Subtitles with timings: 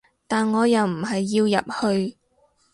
[0.27, 2.17] 但我又唔係要入去